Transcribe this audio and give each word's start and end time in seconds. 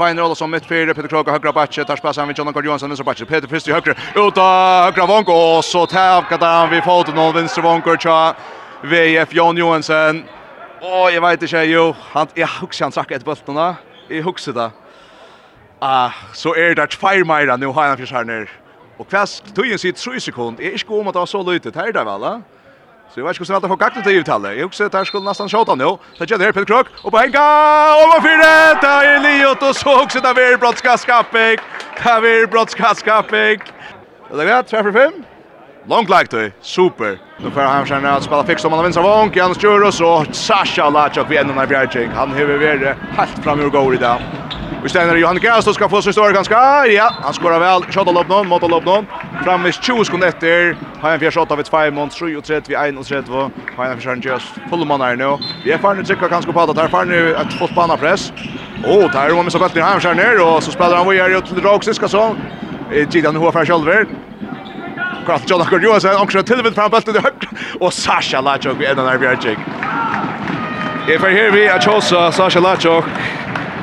Svein 0.00 0.18
Rolfsson 0.18 0.50
mitt 0.50 0.64
fyra, 0.64 0.94
Peter 0.94 1.08
Kroga 1.08 1.32
högra 1.32 1.52
backe, 1.52 1.84
tar 1.84 1.96
spassar 1.96 2.26
med 2.26 2.38
Jonathan 2.38 2.64
Johansson 2.64 2.88
vänster 2.88 3.04
batchet. 3.04 3.28
Peter 3.28 3.48
Frist 3.48 3.68
i 3.68 3.72
ut 3.72 3.88
uta 4.14 4.42
högra 4.84 5.06
vanko 5.06 5.32
och 5.32 5.64
så 5.64 5.86
tävkade 5.86 6.46
han 6.46 6.70
vid 6.70 6.84
foten 6.84 7.18
av 7.18 7.34
vänster 7.34 7.62
vanko, 7.62 7.96
tja 7.96 8.34
VF 8.82 9.32
Jon 9.32 9.56
Johansson. 9.56 10.24
Åh, 10.80 11.10
jag 11.14 11.20
vet 11.20 11.42
inte, 11.42 11.58
jo, 11.58 11.94
han, 12.12 12.26
jag 12.34 12.46
huxar 12.46 12.84
han 12.84 12.92
sakka 12.92 13.14
ett 13.14 13.24
bultarna, 13.24 13.76
jag 14.08 14.22
huxar 14.22 14.52
det. 14.52 14.70
Ah, 15.78 16.10
så 16.32 16.54
är 16.54 16.74
det 16.74 16.86
tvär 16.86 17.24
mera 17.24 17.56
nu 17.56 17.66
har 17.66 17.88
han 17.88 17.96
för 17.96 18.14
här 18.14 18.24
ner. 18.24 18.50
Och 18.96 19.08
kvast, 19.10 19.54
tog 19.54 19.66
ju 19.66 19.78
sitt 19.78 19.96
3 19.96 20.20
sekund, 20.20 20.60
är 20.60 20.70
inte 20.70 20.86
god 20.86 21.00
om 21.00 21.08
att 21.08 21.14
var 21.14 21.26
så 21.26 21.52
lite, 21.52 21.72
här 21.74 21.88
är 21.88 21.92
det 21.92 22.04
väl, 22.04 22.20
va? 22.20 22.42
Så 23.14 23.20
jag 23.20 23.24
vet 23.24 23.30
inte 23.30 23.40
hur 23.40 23.44
snabbt 23.44 23.62
han 23.62 23.70
får 23.70 23.76
kakten 23.76 24.02
till 24.02 24.12
uttalet. 24.12 24.58
Jag 24.58 24.66
också 24.66 24.88
där 24.88 25.04
skulle 25.04 25.24
nästan 25.24 25.48
tjata 25.48 25.74
nu. 25.74 25.84
Så 26.18 26.24
gör 26.24 26.38
här 26.38 26.52
Peter 26.52 26.64
Krok. 26.64 26.86
Och 27.02 27.10
på 27.10 27.18
henka! 27.18 27.40
Och 28.16 28.22
för 28.22 28.38
det! 28.38 28.80
Där 28.80 29.04
är 29.04 29.20
Liot 29.20 29.62
och 29.62 29.76
så 29.76 30.02
också 30.02 30.20
Det 30.20 30.32
vi 30.34 30.56
brottska 30.56 30.98
skappig. 30.98 31.60
Där 32.04 32.20
vi 32.20 32.46
brottska 32.46 32.94
skappig. 32.94 33.60
Det 34.34 34.42
är 34.42 34.56
gott, 34.56 34.66
träffar 34.66 34.92
fem. 34.92 35.12
Långt 35.86 36.08
lagt 36.08 36.30
det. 36.30 36.52
Super. 36.60 37.18
Nu 37.38 37.50
får 37.50 37.60
han 37.60 37.86
känna 37.86 38.16
att 38.16 38.22
spela 38.22 38.44
fix 38.44 38.64
om 38.64 38.72
han 38.72 38.84
vinner 38.84 39.02
vank. 39.02 39.36
Jan 39.36 39.54
Juros 39.62 40.00
och 40.00 40.26
Sasha 40.32 40.90
Lachok 40.90 41.30
vid 41.30 41.38
änden 41.38 41.58
av 41.58 41.66
Bjergjeng. 41.66 42.10
Han 42.14 42.32
har 42.32 42.44
varit 42.44 42.96
helt 43.16 43.44
fram 43.44 43.60
ur 43.60 43.70
går 43.70 43.94
idag. 43.94 44.20
Vi 44.82 44.88
ställer 44.88 45.16
Johan 45.16 45.40
Kjærstad 45.40 45.74
ska 45.74 45.88
få 45.88 46.02
sin 46.02 46.12
stora 46.12 46.32
ganska. 46.32 46.86
Ja, 46.86 47.14
han 47.22 47.34
skorar 47.34 47.58
väl. 47.58 47.82
Shot 47.82 48.08
och 48.08 48.14
lopp 48.14 48.28
någon, 48.28 48.48
mot 48.48 48.62
och 48.62 48.70
lopp 48.70 48.84
någon. 48.84 49.06
Framvis 49.44 49.80
20 49.82 50.04
sekunder 50.04 50.28
efter. 50.28 50.76
Har 51.00 51.10
en 51.10 51.20
fjärs 51.20 51.36
av 51.36 51.60
ett 51.60 51.68
5 51.68 51.94
mot 51.94 52.10
3 52.10 52.36
och 52.36 52.44
3 52.44 52.60
vid 52.66 52.76
1 52.76 52.98
och 52.98 53.06
3 53.06 53.22
två. 53.22 53.50
Har 53.76 53.84
en 53.84 54.00
fjärde 54.00 54.28
just 54.28 54.46
full 54.70 54.84
man 54.86 55.00
här 55.00 55.16
nu. 55.16 55.38
Vi 55.64 55.72
är 55.72 55.78
fan 55.78 56.04
tycker 56.04 56.28
kanske 56.28 56.52
på 56.52 56.60
att 56.60 56.76
där 56.76 56.88
farne 56.88 57.16
ett 57.16 57.52
fått 57.52 57.74
på 57.74 57.96
press. 57.96 58.32
Och 58.84 59.10
där 59.10 59.34
har 59.34 59.44
vi 59.44 59.50
så 59.50 59.58
bättre 59.58 59.80
han 59.80 60.00
kör 60.00 60.14
ner 60.14 60.46
och 60.46 60.62
så 60.62 60.70
spelar 60.70 60.96
han 60.96 61.08
vidare 61.08 61.38
ut 61.38 61.46
till 61.46 61.60
Roxis 61.60 61.96
ska 61.96 62.08
så. 62.08 62.36
Gidan 63.10 63.36
hur 63.36 63.50
för 63.50 63.64
själver. 63.64 64.06
Kraft 65.26 65.50
Jonathan 65.50 66.16
och 66.16 66.22
också 66.22 66.42
till 66.42 66.62
vid 66.62 66.74
fram 66.74 66.90
bulten 66.90 67.14
högt 67.14 67.44
och 67.80 67.92
Sasha 67.92 68.40
Lachok 68.40 68.80
vid 68.80 68.88
ändan 68.88 69.08
av 69.08 69.18
Björk. 69.18 69.58
If 71.08 71.24
I 71.24 71.34
hear 71.34 71.52
me 71.52 71.68
a 71.68 71.78
chose 71.80 72.32
Sasha 72.32 72.60
Lachok. 72.60 73.04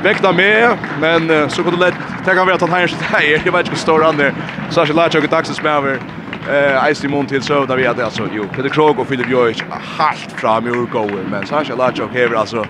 Vekta 0.03 0.31
med, 0.31 0.77
men 0.99 1.49
så 1.49 1.63
kunde 1.63 1.77
det 1.77 1.85
lätt 1.85 2.06
Det 2.27 2.35
kan 2.35 2.47
være 2.47 2.55
att 2.55 2.61
han 2.61 2.69
har 2.69 2.87
steg, 2.87 3.41
jag 3.45 3.51
vet 3.51 3.59
inte 3.59 3.71
hur 3.71 3.77
stor 3.77 4.01
han 4.03 4.19
er. 4.19 4.33
Sasha 4.69 4.93
Lachok 4.93 5.23
og 5.23 5.31
Daxes 5.31 5.61
med 5.63 5.77
over. 5.77 5.99
Eh, 6.49 6.91
Ice 6.93 7.05
i 7.05 7.25
till 7.27 7.41
så 7.41 7.65
där 7.65 7.77
vi 7.77 7.87
hade 7.87 8.05
alltså 8.05 8.27
jo, 8.33 8.43
Peter 8.55 8.69
Krog 8.69 8.99
och 8.99 9.07
Philip 9.07 9.29
Joyce 9.29 9.63
halt 9.97 10.31
fram 10.31 10.67
i 10.67 10.69
urgåen, 10.69 11.27
men 11.31 11.45
så 11.45 11.55
jag 11.55 11.77
lägger 11.77 11.95
Sasha 11.95 12.07
här 12.13 12.35
alltså 12.35 12.65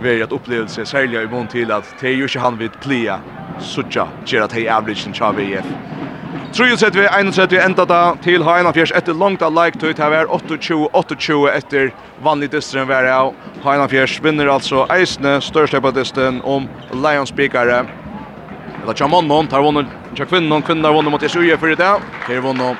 vi 0.00 0.08
veri 0.08 0.22
at 0.22 0.70
sig 0.70 0.86
særlig 0.86 1.22
i 1.22 1.26
mån 1.26 1.46
till 1.46 1.72
att 1.72 1.94
det 2.00 2.08
är 2.08 2.12
ju 2.12 2.22
inte 2.22 2.38
han 2.38 2.58
vil 2.58 2.70
plia, 2.70 3.20
suttja, 3.60 4.08
gjer 4.26 4.42
at 4.42 4.52
average 4.52 4.72
avlitsen 4.72 5.12
tja 5.12 5.32
VF. 5.32 5.64
Trujus 6.52 6.80
sett 6.80 6.94
vi 6.94 7.08
31 7.08 7.64
enda 7.64 7.84
da 7.84 8.16
til 8.22 8.42
ha 8.42 8.58
41 8.58 8.92
etter 8.94 9.14
langt 9.14 9.42
av 9.42 9.52
like 9.52 9.78
tøyt 9.78 9.98
her 9.98 10.10
var 10.10 10.26
28-28 10.26 11.50
etter 11.56 11.90
vanlig 12.22 12.50
distren 12.50 12.88
var 12.88 13.04
av. 13.04 13.34
Ha 13.62 13.74
41 13.74 14.22
vinner 14.22 14.46
altså 14.46 14.86
eisne 14.90 15.40
største 15.40 15.80
på 15.80 15.90
distren 15.90 16.40
om 16.44 16.68
Lions-spikere 16.92 17.84
Eller 18.84 18.94
Jamon 19.00 19.24
mannen, 19.24 19.46
tar 19.48 19.62
vunnen 19.64 19.86
kjær 20.12 20.26
kvinnen, 20.28 20.62
kvinnen 20.62 20.84
har 20.84 20.92
vunnen 20.92 21.12
mot 21.14 21.22
Jesuje 21.24 21.56
for 21.56 21.72
i 21.72 21.76
dag. 21.78 22.02
Her 22.26 22.42
vonnen 22.44 22.76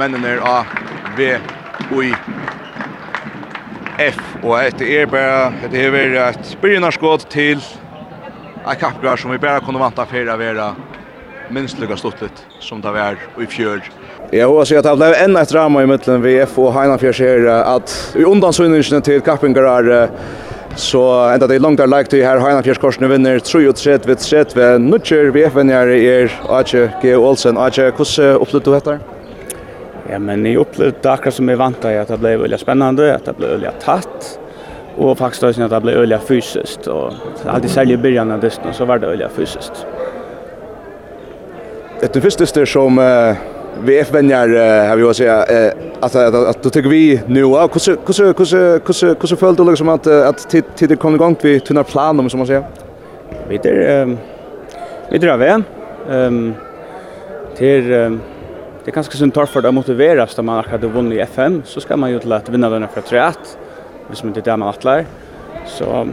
mennene 0.00 0.32
er 0.32 0.40
A, 0.42 0.64
V, 1.14 1.36
Ui, 1.94 2.10
F. 4.02 4.18
Og 4.42 4.56
etter 4.58 4.90
er 4.96 5.06
bare, 5.06 5.52
det 5.70 5.84
er 5.84 5.94
bare 5.94 6.26
et 6.32 6.50
byrjinarskåd 6.58 7.28
til 7.30 7.62
en 8.64 8.80
kappgrar 8.82 9.20
som 9.20 9.30
vi 9.30 9.38
bare 9.38 9.62
kunne 9.62 9.78
vanta 9.78 10.08
for 10.10 10.34
å 10.34 10.38
være 10.42 10.72
minst 11.54 11.78
lykka 11.78 12.02
stuttligt 12.02 12.42
som 12.58 12.82
det 12.82 12.90
var 12.90 13.14
i 13.38 13.46
fjör. 13.46 13.78
Ja, 14.34 14.50
og 14.50 14.66
så 14.66 14.82
at 14.82 14.90
det 14.90 14.98
blev 14.98 15.14
enda 15.22 15.46
et 15.46 15.54
drama 15.54 15.84
i 15.84 15.90
mittlen 15.90 16.26
VF 16.26 16.58
og 16.58 16.74
Heinafjørs 16.74 17.22
her 17.22 17.46
at 17.60 17.94
i 18.18 18.26
undansynningen 18.26 19.06
til 19.06 19.22
kappingar 19.22 19.70
er 19.70 20.10
Så 20.76 21.02
enda 21.34 21.46
det 21.46 21.56
er 21.58 21.62
langt 21.64 21.78
der 21.78 21.88
lagt 21.90 22.10
til 22.10 22.22
her 22.24 22.38
Heina 22.40 22.62
Fjerskorsene 22.62 23.08
vinner 23.10 23.40
vid 23.40 24.18
3 24.22 24.44
vid 24.54 24.78
Nutcher 24.78 25.32
VFN-jære 25.34 25.96
er 25.98 26.36
Ache 26.48 26.90
G. 27.02 27.16
Olsen. 27.16 27.58
Ache, 27.58 27.90
hvordan 27.90 28.36
upplevde 28.40 28.64
du 28.64 28.74
detta? 28.74 28.98
Ja, 30.10 30.18
men 30.18 30.46
jeg 30.46 30.58
opplevde 30.58 31.10
akkurat 31.10 31.34
som 31.34 31.48
jag 31.48 31.58
vantade 31.58 32.00
att 32.00 32.08
det 32.08 32.18
blev 32.18 32.40
veldig 32.40 32.60
spännande, 32.60 33.14
att 33.14 33.24
det 33.24 33.36
blev 33.36 33.50
veldig 33.50 33.70
tatt, 33.84 34.38
och 34.96 35.18
faktiskt 35.18 35.42
också 35.42 35.62
att 35.62 35.70
det 35.70 35.80
blev 35.80 35.98
veldig 35.98 36.20
fysiskt. 36.20 36.86
och 36.86 37.12
alltid 37.46 37.70
säljer 37.70 37.98
i 37.98 38.02
början 38.02 38.30
av 38.30 38.40
dysten, 38.40 38.74
så 38.74 38.84
var 38.84 38.98
det 38.98 39.06
veldig 39.06 39.30
fysiskt. 39.30 39.86
Etter 42.02 42.20
första 42.20 42.46
styr 42.46 42.64
som 42.64 42.98
uh, 42.98 43.34
vi 43.84 43.98
FNR 43.98 44.88
har 44.88 44.96
vi 44.96 45.02
också 45.02 45.24
att 46.00 46.14
att 46.14 46.34
att 46.34 46.62
då 46.62 46.70
tycker 46.70 46.88
vi 46.88 47.20
nu 47.26 47.44
och 47.44 47.60
hur 47.60 47.96
hur 47.96 48.24
hur 48.24 49.06
hur 49.06 49.28
hur 49.28 49.36
föll 49.36 49.54
du 49.54 49.64
liksom 49.64 49.88
att 49.88 50.06
att 50.06 50.50
till 50.50 50.88
det 50.88 50.96
kom 50.96 51.14
igång 51.14 51.36
vi 51.42 51.60
tunna 51.60 51.84
plan 51.84 52.20
om 52.20 52.30
som 52.30 52.38
man 52.38 52.46
säger. 52.46 52.64
Vi 53.48 53.58
det 53.58 54.16
vi 55.10 55.18
drar 55.18 55.36
väl. 55.36 55.62
Ehm 56.10 56.54
till 57.60 57.88
det 58.84 58.90
kanske 58.90 59.16
sån 59.16 59.30
tar 59.30 59.46
för 59.46 59.66
att 59.66 59.74
motiveras 59.74 60.36
när 60.36 60.44
man 60.44 60.64
har 60.70 60.78
vunnit 60.78 61.18
i 61.18 61.20
FM 61.20 61.62
så 61.64 61.80
ska 61.80 61.96
man 61.96 62.10
ju 62.10 62.18
till 62.18 62.32
att 62.32 62.48
vinna 62.48 62.70
den 62.70 62.88
för 62.88 63.00
trätt. 63.00 63.58
Vi 64.10 64.16
som 64.16 64.28
inte 64.28 64.40
där 64.40 64.56
man 64.56 64.68
attlar. 64.68 65.04
Så 65.66 66.08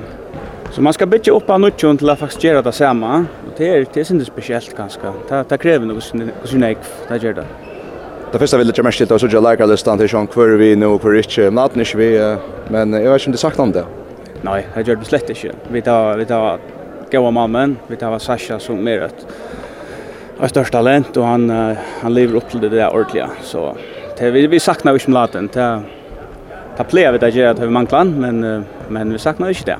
Så 0.71 0.81
man 0.81 0.93
ska 0.93 1.05
bygga 1.05 1.33
upp 1.33 1.49
en 1.49 1.61
nutjon 1.61 1.97
till 1.97 2.09
att 2.09 2.19
faktiskt 2.19 2.43
göra 2.43 2.61
det 2.61 2.71
samma. 2.71 3.17
Och 3.17 3.53
det 3.57 3.69
är, 3.69 3.85
det 3.93 3.99
är 3.99 4.11
inte 4.11 4.25
speciellt 4.25 4.77
ganska. 4.77 5.13
Det, 5.29 5.45
det 5.49 5.57
kräver 5.57 5.85
något 5.85 6.03
sin 6.43 6.63
ägg, 6.63 6.77
det 7.07 7.23
gör 7.23 7.33
det. 7.33 7.45
Det 8.31 8.39
första 8.39 8.57
vill 8.57 8.71
jag 8.75 8.83
mest 8.83 8.97
till 8.97 9.07
jag 9.09 9.19
sådär 9.19 9.41
läkarlistan 9.41 9.97
till 9.97 10.09
Sean 10.09 10.27
Kvar 10.27 10.47
vi 10.47 10.75
nu 10.75 10.99
för 10.99 11.15
inte 11.15 11.51
maten 11.51 11.85
vi 11.95 12.37
men 12.67 12.93
jag 12.93 13.11
vet 13.11 13.21
inte 13.21 13.31
det 13.31 13.37
sagt 13.37 13.59
om 13.59 13.71
det. 13.71 13.85
Nej, 14.41 14.67
det 14.73 14.87
gör 14.87 14.95
det 14.95 15.05
slett 15.05 15.29
inte. 15.29 15.55
Vi 15.67 15.81
tar 15.81 16.17
vi 16.17 16.25
tar 16.25 16.59
goa 17.11 17.31
mannen, 17.31 17.77
vi 17.87 17.95
tar 17.95 18.19
Sasha 18.19 18.59
som 18.59 18.83
mer 18.83 19.01
ett 19.01 19.27
ett 20.43 20.49
störst 20.49 20.71
talent 20.71 21.17
och 21.17 21.25
han 21.25 21.49
han 22.01 22.13
lever 22.13 22.35
upp 22.35 22.49
till 22.49 22.59
det 22.59 22.69
där 22.69 22.93
ordentliga 22.93 23.29
så 23.43 23.75
det 24.17 24.31
vi 24.31 24.47
vi 24.47 24.59
saknar 24.59 24.93
ju 24.93 24.99
som 24.99 25.13
laten. 25.13 25.49
Det 25.53 25.81
Ta 26.77 26.83
plejer 26.83 27.11
vi 27.11 27.17
det 27.17 27.29
gör 27.29 27.51
att 27.51 27.59
vi 27.59 27.69
manglar 27.69 28.03
men 28.03 28.65
men 28.87 29.13
vi 29.13 29.19
saknar 29.19 29.49
inte 29.49 29.63
det. 29.65 29.77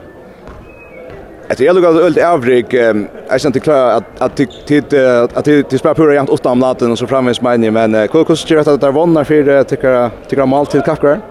Etter 1.47 1.63
jeg 1.63 1.78
lukket 1.78 1.97
ølt 2.03 2.18
avrik, 2.19 2.74
jeg 2.74 3.46
att 3.46 3.63
klar 3.63 4.03
at 4.19 4.35
til 4.35 5.80
spør 5.80 5.94
pura 5.96 6.13
jant 6.18 6.30
åtta 6.30 6.52
om 6.52 6.59
natten 6.59 6.91
og 6.91 6.97
så 7.00 7.08
framvis 7.08 7.40
meini, 7.41 7.69
men 7.72 7.96
hvordan 7.96 8.35
ska 8.35 8.56
det 8.56 8.68
at 8.68 8.81
det 8.81 8.88
er 8.88 8.91
vannar 8.91 9.24
for 9.24 9.63
tykkara 9.63 10.46
mal 10.46 10.66
til 10.68 10.81
kakkar? 10.81 11.22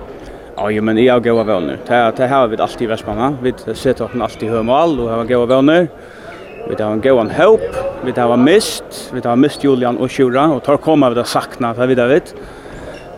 Ja, 0.56 0.80
men 0.80 0.96
jeg 0.96 1.12
har 1.12 1.20
gode 1.20 1.46
vannar. 1.46 1.76
Det 2.16 2.28
har 2.28 2.48
vi 2.48 2.56
alltid 2.56 2.86
i 2.86 2.90
Vestmanna. 2.90 3.36
Vi 3.42 3.52
sitter 3.74 4.04
oss 4.04 4.16
alltid 4.16 4.48
høy 4.48 4.62
mal 4.64 4.98
og 4.98 5.10
har 5.10 5.24
gode 5.24 5.48
vannar. 5.48 5.86
Vi 6.66 6.82
har 6.82 6.92
en 6.92 7.02
gøyva 7.02 7.28
help, 7.28 7.76
vi 8.02 8.12
har 8.16 8.36
mist, 8.36 9.12
vi 9.12 9.20
har 9.20 9.36
mist 9.36 9.62
Julian 9.62 9.98
og 9.98 10.08
Sjura, 10.08 10.48
og 10.48 10.64
tar 10.64 10.78
koma 10.78 11.10
vi 11.10 11.16
har 11.16 11.24
sakna, 11.24 11.74
för 11.74 11.86
vi 11.86 11.94
vet. 11.94 12.34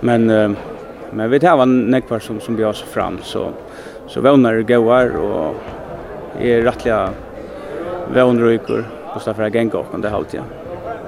Men, 0.01 0.27
men 1.13 1.31
vi 1.31 1.47
har 1.47 1.63
en 1.63 1.91
nekvar 1.91 2.19
som, 2.19 2.41
som 2.41 2.57
björs 2.57 2.83
fram, 2.83 3.19
så, 3.23 3.53
så 4.09 4.21
vänner 4.21 4.71
er 4.71 5.17
och 5.17 5.25
og 5.49 5.55
är 6.41 6.63
rättliga 6.63 7.11
vånrykor 8.15 8.85
och 9.15 9.23
så 9.23 9.35
för 9.35 9.43
att 9.43 9.55
gänga 9.55 9.73
och 9.75 10.01
det 10.01 10.09
halt 10.09 10.35
ja. 10.35 10.43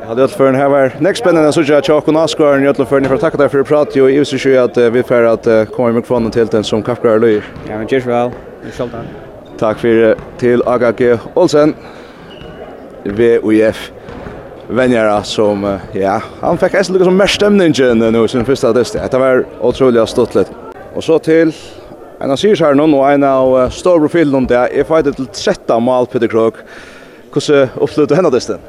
Jag 0.01 0.09
hade 0.09 0.23
allt 0.23 0.33
för 0.33 0.45
den 0.45 0.55
här 0.55 0.69
var 0.69 0.93
next 0.99 1.21
spännande 1.21 1.53
så 1.53 1.63
jag 1.63 1.85
tjock 1.85 2.09
och 2.09 2.15
Oscar 2.15 2.45
och 2.45 2.55
alla 2.55 2.87
för 2.87 3.01
för 3.01 3.17
tacka 3.17 3.37
dig 3.37 3.49
för 3.49 3.59
att 3.59 3.67
prata 3.67 4.03
och 4.03 4.11
ju 4.11 4.25
så 4.25 4.37
ju 4.37 4.59
att 4.59 4.77
vi 4.77 5.03
för 5.03 5.25
att 5.25 5.73
komma 5.73 5.93
med 5.93 6.07
från 6.07 6.31
till 6.31 6.47
den 6.47 6.65
som 6.65 6.83
kaffegör 6.83 7.19
löj. 7.19 7.43
Ja 7.69 7.79
men 7.79 7.89
cheers 7.89 8.07
väl. 8.07 8.31
Vi 8.65 8.71
skall 8.71 8.89
ta. 8.89 8.99
Tack 9.59 9.79
för 9.79 10.17
till 10.39 10.63
AGG 10.67 11.19
Olsen. 11.35 11.75
VUF 13.05 13.93
vänjara 14.69 15.23
som 15.23 15.79
ja, 15.93 16.23
han 16.41 16.59
fick 16.59 16.73
nästan 16.73 16.95
lika 16.95 17.05
som 17.05 17.17
mer 17.17 17.27
stämningen 17.27 17.99
nu 17.99 18.29
sen 18.29 18.45
första 18.45 18.73
test. 18.73 18.97
Det 19.11 19.19
var 19.19 19.45
otroligt 19.61 20.09
stottligt. 20.09 20.53
Och 20.95 21.05
så 21.05 21.19
till 21.19 21.53
En 22.21 22.29
av 22.29 22.37
sier 22.37 22.59
her 22.61 22.75
nå, 22.77 22.85
og 22.99 23.07
en 23.09 23.23
av 23.25 23.55
store 23.73 24.03
profilen 24.03 24.43
om 24.43 24.47
det, 24.49 24.59
er 24.77 24.85
fightet 24.85 25.17
til 25.17 25.29
13 25.33 25.81
mål, 25.81 26.05
Peter 26.13 26.29
Krog. 26.29 26.59
Hvordan 27.33 27.71
opplevde 27.81 28.11
du 28.11 28.15
henne 28.19 28.33
dessen? 28.35 28.61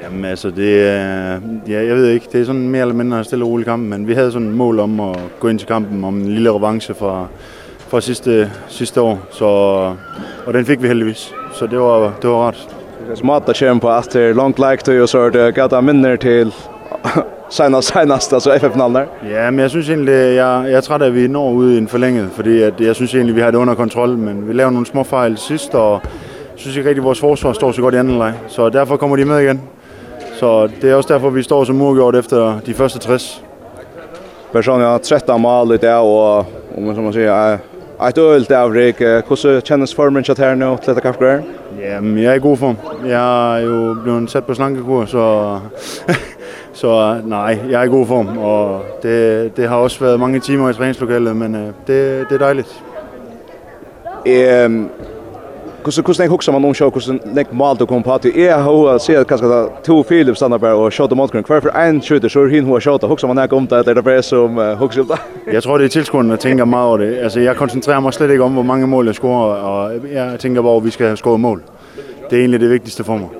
Ja, 0.00 0.08
men 0.08 0.24
altså 0.24 0.48
det, 0.50 0.70
ja, 1.68 1.82
jeg 1.84 1.96
ved 1.96 2.06
ikke, 2.14 2.30
det 2.32 2.40
er 2.40 2.46
sådan 2.48 2.70
mere 2.72 2.86
eller 2.86 2.96
mindre 2.96 3.20
stille 3.24 3.44
og 3.44 3.50
rolig 3.50 3.66
kamp, 3.66 3.84
men 3.90 4.06
vi 4.08 4.14
havde 4.14 4.32
sådan 4.32 4.48
et 4.48 4.54
mål 4.56 4.80
om 4.80 5.00
at 5.00 5.18
gå 5.40 5.48
ind 5.48 5.58
til 5.58 5.68
kampen 5.68 6.04
om 6.04 6.22
en 6.22 6.32
lille 6.32 6.54
revanche 6.54 6.94
fra, 6.94 7.26
fra 7.78 8.00
sidste, 8.00 8.50
sidste 8.68 9.00
år, 9.00 9.18
så, 9.30 9.44
og 10.46 10.54
den 10.54 10.64
fik 10.64 10.82
vi 10.82 10.88
heldigvis, 10.88 11.34
så 11.52 11.66
det 11.66 11.80
var, 11.80 12.14
det 12.22 12.30
var 12.30 12.36
rart. 12.36 12.76
Det 13.04 13.12
er 13.12 13.20
smart 13.20 13.48
at 13.48 13.56
kjenne 13.60 13.80
på 13.80 13.90
at 13.92 14.08
det 14.12 14.30
er 14.30 14.34
langt 14.34 14.58
like 14.58 14.84
til, 14.84 15.02
og 15.02 15.08
så 15.08 15.18
er 15.18 15.30
det 15.30 15.54
gata 15.54 15.80
minner 15.80 16.16
til 16.16 16.54
senast, 17.50 17.92
senast, 17.92 18.32
alltså 18.32 18.50
FF-finalen 18.50 18.92
där. 18.92 19.34
Ja, 19.34 19.50
men 19.50 19.58
jag 19.58 19.70
syns 19.70 19.88
egentligen 19.88 20.34
jag 20.34 20.70
jag 20.70 20.84
tror 20.84 21.02
att 21.02 21.12
vi 21.12 21.28
når 21.28 21.52
ud 21.52 21.74
i 21.74 21.78
en 21.78 21.88
forlænget, 21.88 22.28
fordi 22.32 22.62
at, 22.62 22.80
jag 22.80 22.96
syns 22.96 23.14
egentligen 23.14 23.36
vi 23.36 23.42
har 23.42 23.50
det 23.50 23.58
under 23.58 23.74
kontroll 23.74 24.16
men 24.16 24.48
vi 24.48 24.52
lägger 24.52 24.70
nogle 24.70 24.86
små 24.86 25.04
fejl 25.04 25.38
sidst, 25.38 25.74
og 25.74 26.00
synes 26.56 26.76
ikke 26.76 26.88
rigtig, 26.88 27.00
at 27.00 27.04
vores 27.04 27.20
forsvar 27.20 27.52
står 27.52 27.72
så 27.72 27.82
godt 27.82 27.94
i 27.94 27.98
anden 27.98 28.18
leg, 28.18 28.32
så 28.48 28.68
derfor 28.68 28.96
kommer 28.96 29.16
de 29.16 29.24
med 29.24 29.40
igen. 29.40 29.60
Så 30.38 30.68
det 30.82 30.90
er 30.90 30.94
også 30.94 31.12
derfor, 31.14 31.30
vi 31.30 31.42
står 31.42 31.64
som 31.64 31.82
uafgjort 31.82 32.16
efter 32.16 32.60
de 32.66 32.74
første 32.74 32.98
60. 32.98 33.42
Personligt 34.52 34.88
har 34.88 34.98
13 34.98 35.42
mål 35.42 35.74
i 35.74 35.76
dag, 35.76 35.94
og 35.94 36.38
om 36.76 36.94
som 36.94 37.04
man 37.04 37.12
siger, 37.12 37.58
Eit 38.06 38.18
øl 38.18 38.46
Rick. 38.48 38.98
Hur 38.98 39.36
hvordan 39.36 39.62
kjennes 39.62 39.94
formen 39.94 40.24
til 40.24 40.34
her 40.38 40.54
nå 40.54 40.76
til 40.76 40.86
dette 40.86 41.00
kaffegreier? 41.00 41.42
Jamen, 41.80 42.18
jeg 42.18 42.30
er 42.30 42.34
i 42.34 42.38
god 42.38 42.56
form. 42.56 42.76
Jeg 43.06 43.56
er 43.56 43.64
jo 43.64 43.96
blevet 44.02 44.30
sett 44.30 44.46
på 44.46 44.54
slankekur, 44.54 45.04
så 45.04 45.58
Så 46.72 47.20
nej, 47.24 47.58
jeg 47.70 47.80
er 47.80 47.84
i 47.84 47.88
god 47.88 48.06
form, 48.06 48.38
og 48.38 48.82
det, 49.02 49.56
det 49.56 49.68
har 49.68 49.76
også 49.76 50.00
været 50.00 50.20
mange 50.20 50.40
timer 50.40 50.70
i 50.70 50.74
træningslokalet, 50.74 51.36
men 51.36 51.54
øh, 51.54 51.66
det, 51.66 52.26
det 52.28 52.34
er 52.34 52.38
dejligt. 52.38 52.82
Ehm 54.26 54.90
Kusa 55.82 56.02
kusa 56.02 56.22
nek 56.22 56.30
hugsa 56.30 56.52
man 56.52 56.64
om 56.64 56.74
sjó 56.74 56.90
kusa 56.90 57.14
nek 57.24 57.52
mal 57.52 57.76
to 57.76 57.86
kom 57.86 58.02
patu. 58.02 58.28
Eg 58.28 58.52
se 58.52 58.90
at 58.92 59.00
sjá 59.00 59.24
kaska 59.24 59.48
ta 59.48 59.68
to 59.84 60.02
Philip 60.02 60.36
Sanderberg 60.36 60.76
og 60.76 60.92
skjóta 60.92 61.14
mot 61.16 61.32
grunn. 61.32 61.44
Kvar 61.44 61.60
for 61.60 61.70
ein 61.72 62.02
skjóta 62.02 62.28
så 62.28 62.44
hin 62.46 62.66
hava 62.66 62.80
skjóta 62.80 63.08
hugsa 63.08 63.26
man 63.26 63.36
nek 63.36 63.52
um 63.52 63.68
eller 63.70 64.02
det 64.02 64.06
er 64.06 64.20
som 64.20 64.60
hugsa 64.78 65.00
det? 65.00 65.18
Jeg 65.52 65.62
tror 65.62 65.78
det 65.78 65.84
er 65.84 65.88
tilskuerne 65.88 66.36
tænker 66.36 66.64
meget 66.64 66.88
over 66.88 66.98
det. 66.98 67.16
Altså 67.18 67.40
jeg 67.40 67.56
koncentrerer 67.56 68.00
mig 68.00 68.14
slet 68.14 68.30
ikke 68.30 68.44
om 68.44 68.52
hvor 68.52 68.62
mange 68.62 68.86
mål 68.86 69.06
jeg 69.06 69.14
scorer 69.14 69.54
og 69.54 69.92
jeg 70.12 70.36
tænker 70.38 70.62
bare 70.62 70.82
vi 70.82 70.90
skal 70.90 71.16
score 71.16 71.38
mål. 71.38 71.62
Det 72.30 72.36
er 72.36 72.40
egentlig 72.40 72.60
det 72.60 72.70
vigtigste 72.70 73.04
for 73.04 73.16
mig. 73.16 73.39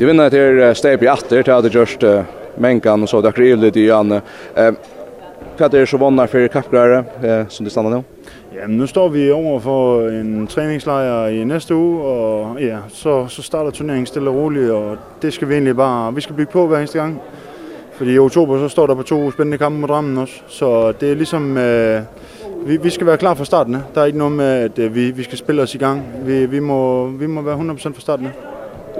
De 0.00 0.06
vinner 0.08 0.30
til 0.32 0.62
steg 0.72 1.02
i 1.04 1.08
atter, 1.12 1.42
til 1.44 1.52
at 1.52 1.64
det 1.64 1.74
gjørst 1.74 2.04
og 2.08 3.08
så 3.08 3.18
det 3.20 3.28
er 3.28 3.34
krivlig 3.36 3.76
i 3.76 3.82
Janne. 3.90 4.22
Hva 4.54 5.66
er 5.66 5.68
det 5.68 5.88
så 5.88 5.98
vannet 6.00 6.30
for 6.30 6.38
eh 6.40 7.48
som 7.48 7.64
de 7.64 7.70
stannar 7.70 7.90
nå? 7.90 8.02
Ja, 8.54 8.66
nu 8.66 8.86
står 8.86 9.08
vi 9.08 9.30
over 9.30 9.60
for 9.60 10.08
en 10.08 10.46
træningslejr 10.46 11.28
i 11.28 11.44
næste 11.44 11.74
uge, 11.74 12.02
og 12.02 12.60
ja, 12.60 12.78
så, 12.88 13.26
så 13.28 13.42
starter 13.42 13.70
turneringen 13.70 14.06
stille 14.06 14.30
og 14.30 14.36
roligt, 14.36 14.70
og 14.70 14.96
det 15.22 15.32
skal 15.32 15.48
vi 15.48 15.54
egentlig 15.54 15.76
bare, 15.76 16.14
vi 16.14 16.20
skal 16.20 16.34
bygge 16.34 16.52
på 16.52 16.66
hver 16.66 16.78
eneste 16.78 16.98
gang. 16.98 17.20
Fordi 17.92 18.14
i 18.14 18.18
oktober 18.18 18.58
så 18.58 18.68
står 18.68 18.86
der 18.86 18.94
på 18.94 19.02
to 19.02 19.30
spændende 19.30 19.58
kampe 19.58 19.78
mod 19.78 19.88
Drammen 19.88 20.18
også, 20.18 20.40
så 20.48 20.92
det 20.92 21.10
er 21.10 21.14
ligesom, 21.14 21.56
øh, 21.56 22.00
vi, 22.66 22.76
vi 22.76 22.90
skal 22.90 23.06
være 23.06 23.18
klar 23.18 23.34
fra 23.34 23.44
starten. 23.44 23.76
Der 23.94 24.00
er 24.00 24.04
ikke 24.04 24.18
noget 24.18 24.32
med, 24.32 24.46
at 24.46 24.78
øh, 24.78 24.94
vi, 24.94 25.10
vi 25.10 25.22
skal 25.22 25.38
spille 25.38 25.62
os 25.62 25.74
i 25.74 25.78
gang. 25.78 26.02
Vi, 26.24 26.46
vi, 26.46 26.60
må, 26.60 27.06
vi 27.06 27.26
må 27.26 27.42
være 27.42 27.56
100% 27.56 27.94
fra 27.94 28.00
starten. 28.00 28.28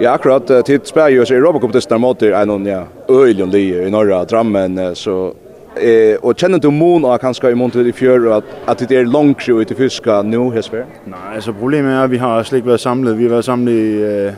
Ja, 0.03 0.11
akkurat 0.11 0.51
uh, 0.51 0.63
tid 0.63 0.87
spär 0.87 1.09
jo 1.09 1.27
så 1.27 1.35
Europa 1.35 1.59
Cup 1.61 1.73
testar 1.73 1.99
mot 1.99 2.23
en 2.23 2.67
ja, 2.67 2.87
öjljon 3.09 3.55
i 3.55 3.91
norra 3.91 4.25
drammen 4.25 4.97
så 4.97 5.35
eh 5.77 6.17
och 6.21 6.39
känner 6.39 6.59
du 6.59 6.71
mon 6.71 7.05
och 7.05 7.21
kanske 7.21 7.51
i 7.51 7.55
mån 7.55 7.71
till 7.71 7.87
i 7.87 7.93
fjör 7.93 8.39
att 8.39 8.45
att 8.65 8.89
det 8.89 8.97
är 8.97 9.05
långt 9.05 9.49
ju 9.49 9.65
till 9.65 9.77
fiska 9.77 10.23
nu 10.23 10.51
Hesper. 10.51 10.87
Nej, 11.05 11.19
alltså 11.35 11.53
problemet 11.53 11.93
är 11.93 12.05
att 12.05 12.11
vi 12.11 12.19
har 12.19 12.43
släkt 12.43 12.67
varit 12.67 12.81
samlade. 12.81 13.17
Vi 13.17 13.25
har 13.25 13.31
varit 13.31 13.45
samlade 13.45 13.77
i 13.77 14.27
eh, 14.27 14.33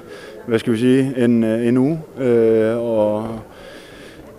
vad 0.46 0.60
ska 0.60 0.70
vi 0.70 0.78
säga 0.78 1.24
en 1.24 1.44
en 1.44 1.76
uge 1.76 1.98
eh 2.20 2.78
och 2.78 3.22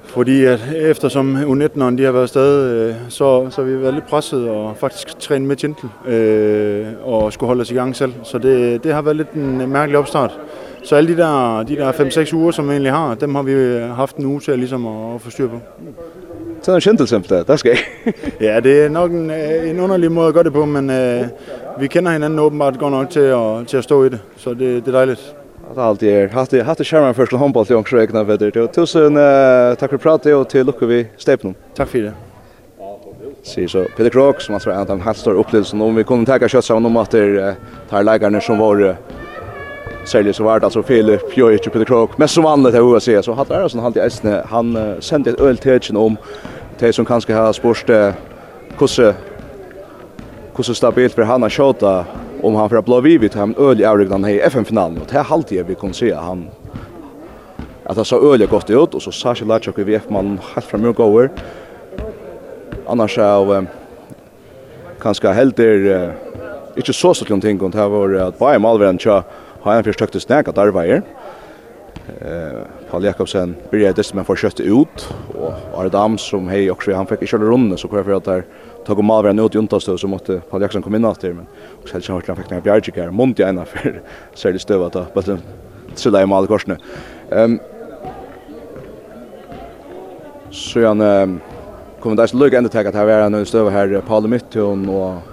fordi 0.06 0.46
at 0.46 0.60
eftersom 0.76 1.38
U19'erne 1.38 1.98
de 1.98 2.04
har 2.06 2.12
været 2.12 2.30
stad 2.30 2.72
øh, 2.72 2.96
så, 3.10 3.48
så 3.50 3.62
har 3.62 3.70
vi 3.70 3.82
været 3.82 3.94
lidt 3.94 4.08
presset 4.08 4.50
og 4.50 4.78
faktisk 4.78 5.20
trænet 5.20 5.48
med 5.48 5.56
Gentle 5.56 5.90
øh, 6.08 6.88
og 7.04 7.34
skulle 7.34 7.48
holde 7.48 7.62
os 7.62 7.72
i 7.72 7.74
gang 7.74 7.96
selv. 7.96 8.14
Så 8.24 8.38
det, 8.38 8.84
det 8.84 8.94
har 8.94 9.02
været 9.02 9.16
lidt 9.16 9.32
en 9.32 9.72
mærkelig 9.72 9.98
opstart. 10.00 10.40
Så 10.84 10.96
alle 10.96 11.14
de 11.16 11.18
der, 11.18 11.64
de 11.64 11.76
der 11.76 11.92
5-6 11.92 12.36
uger, 12.36 12.52
som 12.52 12.68
vi 12.68 12.72
egentlig 12.72 12.92
har, 12.92 13.16
dem 13.16 13.36
har 13.36 13.44
vi 13.44 13.80
haft 13.96 14.16
en 14.16 14.26
uge 14.26 14.40
til 14.40 14.60
ligesom 14.60 14.88
at, 14.88 15.16
at 15.16 15.22
få 15.22 15.30
styr 15.30 15.48
på. 15.48 15.60
Så 16.62 16.72
er 16.72 16.76
en 16.76 16.82
sjentelsemp 16.82 17.30
der, 17.30 17.44
der 17.44 17.56
skal 17.56 17.78
Ja, 18.42 18.60
det 18.60 18.86
er 18.86 18.90
nok 18.90 19.12
en, 19.12 19.32
en 19.32 19.80
underlig 19.80 20.12
måde 20.12 20.28
at 20.28 20.34
gøre 20.34 20.44
det 20.44 20.54
på, 20.54 20.66
men 20.66 20.90
uh, 20.90 21.28
vi 21.80 21.88
kender 21.88 22.12
hinanden 22.12 22.40
åbenbart 22.40 22.80
godt 22.80 22.92
nok 22.92 23.10
til 23.10 23.20
at, 23.20 23.68
til 23.68 23.78
at 23.78 23.84
stå 23.84 24.04
i 24.04 24.10
det, 24.10 24.20
så 24.38 24.50
det, 24.50 24.60
det 24.60 24.88
er 24.88 24.92
dejligt. 24.92 25.36
Det 25.70 25.78
er 25.78 25.84
alltid 25.84 26.10
er. 26.10 26.28
Hatt 26.28 26.52
det, 26.52 26.66
hatt 26.66 26.78
det 26.78 26.86
skjermen 26.86 27.16
først 27.16 27.30
til 27.30 27.40
håndball 27.40 27.66
til 27.66 27.76
ångsjø 27.76 28.00
egna 28.04 28.22
vedder. 28.28 28.68
Tusen 28.68 29.18
uh, 29.18 29.74
takk 29.80 29.96
for 29.96 29.98
pratet 29.98 30.36
og 30.36 30.48
til 30.48 30.66
lukker 30.66 30.88
vi 30.88 31.06
stepen. 31.18 31.56
Takk 31.76 31.90
for 31.90 31.98
det. 31.98 32.14
Sier 33.44 33.68
så 33.68 33.86
Peter 33.98 34.12
Krok, 34.12 34.42
som 34.42 34.56
altså 34.56 34.70
er 34.70 34.76
en 34.76 34.86
av 34.86 34.98
de 34.98 35.04
helt 35.04 35.18
store 35.18 35.40
opplevelsen 35.40 35.82
om 35.82 35.96
vi 35.98 36.06
kunne 36.08 36.28
tenke 36.28 36.48
kjøtt 36.52 36.68
sammen 36.68 36.92
om 36.92 37.02
at 37.02 37.12
det 37.12 37.24
er 37.42 38.06
leikerne 38.06 38.42
som 38.42 38.62
var 38.62 38.96
särskilt 40.06 40.36
så 40.36 40.44
var 40.44 40.60
det 40.60 40.66
alltså 40.66 40.84
Filip 40.84 41.32
Pjojic 41.34 41.62
på 41.62 41.78
det 41.78 41.86
krok. 41.86 42.18
Men 42.18 42.28
som 42.28 42.44
vanligt 42.44 42.76
hur 42.76 42.94
jag 42.94 43.02
ser 43.02 43.22
så 43.22 43.34
hade 43.34 43.58
Arason 43.58 43.82
han 43.82 43.94
till 43.94 44.02
Esne 44.02 44.44
han 44.50 44.78
uh, 44.78 45.00
sände 45.00 45.30
ett 45.30 45.40
öltätchen 45.40 45.98
om 45.98 46.18
det 46.80 46.94
som 46.94 47.06
kanske 47.06 47.34
har 47.34 47.54
spårst 47.54 47.90
kusse 48.78 49.16
kusse 50.56 50.76
stabilt 50.76 51.14
för 51.14 51.22
han 51.22 51.42
har 51.42 51.50
skjuta 51.50 52.06
om 52.42 52.56
han 52.56 52.70
för 52.70 52.78
att 52.78 52.86
blå 52.86 53.02
vivid 53.02 53.36
han 53.36 53.56
öl 53.58 53.82
i 53.82 53.86
Aurigdan 53.86 54.26
i 54.26 54.40
FN-finalen 54.40 54.98
och 54.98 55.08
det 55.10 55.18
här 55.18 55.24
halvtid 55.24 55.66
vi 55.66 55.76
kunde 55.76 55.96
se 55.96 56.14
han 56.14 56.48
att 57.84 57.96
det 57.96 58.06
så 58.06 58.34
öliga 58.34 58.50
gott 58.50 58.70
ut 58.70 58.94
och 58.94 59.02
så 59.02 59.12
Sashi 59.12 59.46
Lachok 59.46 59.80
i 59.80 59.84
VF-man 59.84 60.40
helt 60.54 60.66
fram 60.66 60.86
och 60.86 60.96
går 60.96 61.30
annars 62.88 63.18
är 63.18 63.52
um, 63.52 63.68
kanske 65.02 65.28
helt 65.28 65.56
där 65.56 65.76
uh, 65.76 66.10
inte 66.76 66.94
så 66.94 67.14
så 67.14 67.26
ting 67.26 67.62
och 67.62 67.72
det 67.72 67.78
har 67.78 67.90
var 67.90 68.14
att 68.14 68.40
Bayern 68.40 68.62
Malvern 68.62 68.98
tja 68.98 69.24
har 69.64 69.80
en 69.80 69.88
fyrstøkte 69.88 70.22
snek 70.24 70.50
at 70.52 70.60
arbeider. 70.60 71.04
Eh, 72.04 72.64
Paul 72.90 73.06
Jakobsen 73.06 73.56
byrja 73.72 73.94
det 73.96 74.04
som 74.06 74.18
men 74.20 74.28
får 74.28 74.42
kjøtt 74.42 74.62
ut, 74.66 75.06
og 75.38 75.78
Ardam 75.80 76.18
som 76.20 76.50
hei 76.52 76.66
også, 76.72 76.96
han 76.98 77.08
fikk 77.08 77.24
ikke 77.24 77.38
alle 77.40 77.52
runde, 77.52 77.78
så 77.80 77.88
hvorfor 77.88 78.18
at 78.18 78.28
der 78.28 78.44
tog 78.84 79.00
om 79.00 79.08
malveren 79.08 79.40
ut 79.40 79.56
i 79.56 79.62
untastøv, 79.62 79.98
så 79.98 80.10
måtte 80.12 80.42
Paul 80.50 80.62
Jakobsen 80.62 80.84
komme 80.84 81.00
inn 81.00 81.08
at 81.08 81.24
men 81.24 81.48
også 81.84 81.96
helst 81.96 82.12
han 82.12 82.40
fikk 82.42 82.52
noen 82.52 82.66
bjergjik 82.66 83.00
her, 83.00 83.12
munt 83.12 83.40
i 83.40 83.48
ena 83.48 83.64
for 83.70 84.02
særlig 84.36 84.64
støv 84.66 84.84
at 84.90 85.00
bare 85.16 85.40
trilla 85.96 86.24
i 86.24 86.28
mal 86.28 86.48
korsene. 86.50 86.80
Um, 87.32 87.60
så 90.52 90.84
han 90.90 91.02
um, 91.02 91.38
kom 92.02 92.18
det 92.18 92.26
er 92.26 92.34
så 92.34 92.38
lykke 92.38 92.60
endetek 92.60 92.90
at 92.90 92.98
her 93.00 93.08
var 93.08 93.30
en 93.30 93.46
støv 93.48 93.72
her, 93.72 93.96
Paul 94.06 94.28
Mittun 94.28 94.90
og 94.92 95.33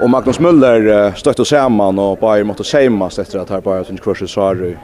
Och 0.00 0.10
Magnus 0.10 0.40
Müller 0.40 1.12
stötte 1.16 1.44
samman 1.44 1.98
och 1.98 2.18
bara 2.18 2.44
måste 2.44 2.64
sämmas 2.64 3.18
efter 3.18 3.38
att 3.38 3.50
här 3.50 3.60
bara 3.60 3.84
sin 3.84 3.96
kurs 3.96 4.22
i 4.22 4.28
Sarri. 4.28 4.76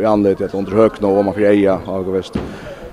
I 0.00 0.04
anledning 0.04 0.48
att 0.48 0.54
under 0.54 0.72
högna 0.72 1.08
och 1.08 1.24
man 1.24 1.34
för 1.34 1.40
eja 1.40 1.74
och 1.86 2.14
väst. 2.14 2.38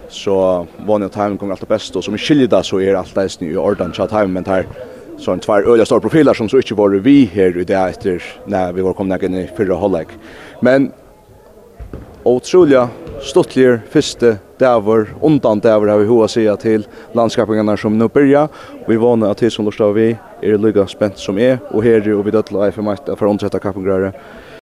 Så 0.09 0.67
var 0.77 0.99
ni 0.99 1.09
timing 1.09 1.37
kommer 1.37 1.53
alltid 1.53 1.67
bäst 1.67 1.95
och 1.95 2.03
som 2.03 2.17
skiljer 2.17 2.61
så 2.61 2.81
är 2.81 2.91
det 2.91 2.99
alltid 2.99 3.51
i 3.51 3.57
ordan 3.57 3.93
chat 3.93 4.11
hem 4.11 4.33
men 4.33 4.45
här 4.45 4.67
så 5.17 5.31
en 5.31 5.39
tvär 5.39 5.71
öliga 5.71 5.85
stora 5.85 5.99
profiler 5.99 6.33
som 6.33 6.49
så 6.49 6.57
inte 6.57 6.73
var 6.73 6.89
vi 6.89 7.25
här 7.33 7.57
i 7.57 7.63
det 7.63 7.73
efter 7.73 8.23
när 8.45 8.73
vi 8.73 8.81
var 8.81 8.93
komna 8.93 9.19
in 9.19 9.33
i 9.33 9.49
förra 9.57 9.77
halvlek. 9.77 10.07
Men 10.61 10.91
otroliga 12.23 12.89
stuttliger 13.21 13.79
første 13.91 14.37
dæver, 14.59 15.05
undan 15.21 15.59
dæver 15.59 15.89
har 15.91 15.97
vi 15.99 16.07
hoa 16.07 16.27
sida 16.27 16.55
til 16.59 16.85
landskapingarna 17.15 17.75
som 17.77 17.95
nu 17.97 18.07
byrja. 18.07 18.47
Vi 18.87 18.97
vana 18.97 19.29
at 19.29 19.37
til 19.37 19.51
som 19.51 19.65
lustar 19.65 19.93
vi 19.95 20.11
er 20.43 20.57
lykka 20.57 20.85
spent 20.87 21.19
som 21.19 21.37
er, 21.37 21.57
og 21.71 21.83
her 21.83 22.01
er 22.01 22.23
vi 22.23 22.31
dødla 22.31 22.67
eifemakt 22.67 23.09
for 23.17 23.27
å 23.27 23.35
omsetta 23.35 23.59
kappingrare 23.59 24.13